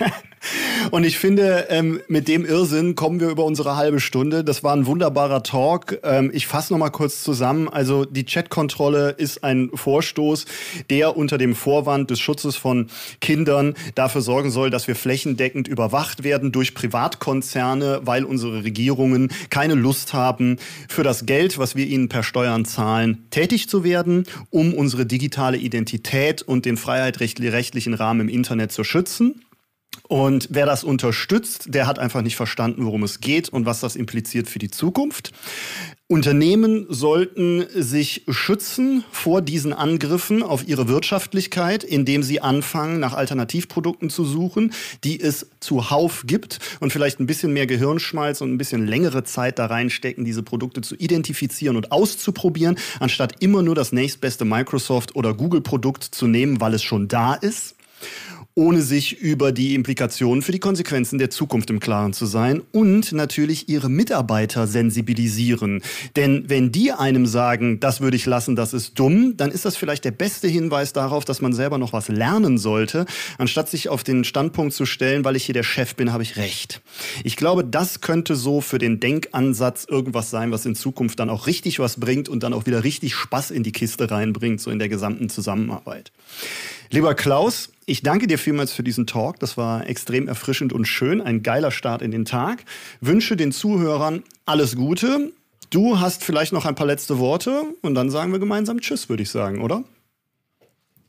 [0.91, 4.43] Und ich finde, ähm, mit dem Irrsinn kommen wir über unsere halbe Stunde.
[4.43, 5.99] Das war ein wunderbarer Talk.
[6.03, 7.67] Ähm, ich fasse noch mal kurz zusammen.
[7.67, 10.45] Also die Chatkontrolle ist ein Vorstoß,
[10.89, 12.87] der unter dem Vorwand des Schutzes von
[13.19, 19.75] Kindern dafür sorgen soll, dass wir flächendeckend überwacht werden durch Privatkonzerne, weil unsere Regierungen keine
[19.75, 24.73] Lust haben, für das Geld, was wir ihnen per Steuern zahlen, tätig zu werden, um
[24.73, 29.43] unsere digitale Identität und den freiheitrechtlichen Rahmen im Internet zu schützen.
[30.07, 33.95] Und wer das unterstützt, der hat einfach nicht verstanden, worum es geht und was das
[33.95, 35.33] impliziert für die Zukunft.
[36.09, 44.09] Unternehmen sollten sich schützen vor diesen Angriffen auf ihre Wirtschaftlichkeit, indem sie anfangen, nach Alternativprodukten
[44.09, 44.71] zu suchen,
[45.03, 49.59] die es zuhauf gibt und vielleicht ein bisschen mehr Gehirnschmalz und ein bisschen längere Zeit
[49.59, 55.33] da reinstecken, diese Produkte zu identifizieren und auszuprobieren, anstatt immer nur das nächstbeste Microsoft oder
[55.33, 57.75] Google Produkt zu nehmen, weil es schon da ist
[58.57, 63.11] ohne sich über die Implikationen für die Konsequenzen der Zukunft im Klaren zu sein und
[63.11, 65.83] natürlich ihre Mitarbeiter sensibilisieren.
[66.15, 69.77] Denn wenn die einem sagen, das würde ich lassen, das ist dumm, dann ist das
[69.77, 73.05] vielleicht der beste Hinweis darauf, dass man selber noch was lernen sollte,
[73.37, 76.37] anstatt sich auf den Standpunkt zu stellen, weil ich hier der Chef bin, habe ich
[76.37, 76.81] recht.
[77.23, 81.45] Ich glaube, das könnte so für den Denkansatz irgendwas sein, was in Zukunft dann auch
[81.45, 84.79] richtig was bringt und dann auch wieder richtig Spaß in die Kiste reinbringt, so in
[84.79, 86.11] der gesamten Zusammenarbeit.
[86.89, 89.39] Lieber Klaus, ich danke dir vielmals für diesen Talk.
[89.39, 91.21] Das war extrem erfrischend und schön.
[91.21, 92.63] Ein geiler Start in den Tag.
[93.01, 95.31] Wünsche den Zuhörern alles Gute.
[95.69, 99.23] Du hast vielleicht noch ein paar letzte Worte und dann sagen wir gemeinsam Tschüss, würde
[99.23, 99.83] ich sagen, oder?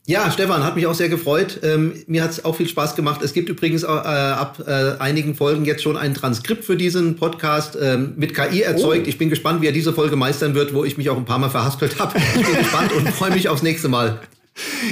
[0.05, 1.59] Ja, Stefan, hat mich auch sehr gefreut.
[1.63, 3.21] Ähm, mir hat es auch viel Spaß gemacht.
[3.21, 7.77] Es gibt übrigens äh, ab äh, einigen Folgen jetzt schon ein Transkript für diesen Podcast
[7.79, 9.03] ähm, mit KI erzeugt.
[9.05, 9.09] Oh.
[9.09, 11.39] Ich bin gespannt, wie er diese Folge meistern wird, wo ich mich auch ein paar
[11.39, 12.17] Mal verhaspelt habe.
[12.35, 14.19] Ich bin gespannt und freue mich aufs nächste Mal.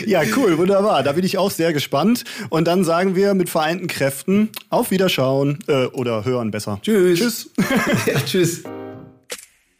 [0.05, 1.03] Ja, cool, wunderbar.
[1.03, 2.23] Da bin ich auch sehr gespannt.
[2.49, 6.79] Und dann sagen wir mit vereinten Kräften auf Wiederschauen äh, oder hören besser.
[6.81, 7.19] Tschüss.
[7.19, 7.49] Tschüss.
[8.05, 8.63] ja, tschüss.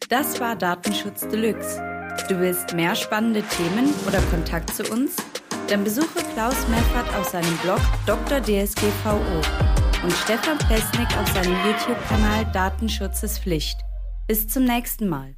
[0.09, 1.81] Das war Datenschutz Deluxe.
[2.29, 5.15] Du willst mehr spannende Themen oder Kontakt zu uns?
[5.69, 8.41] Dann besuche Klaus Meffert auf seinem Blog Dr.
[8.41, 9.41] DSGVO
[10.03, 13.77] und Stefan Plesnik auf seinem YouTube-Kanal Datenschutz ist Pflicht.
[14.27, 15.36] Bis zum nächsten Mal.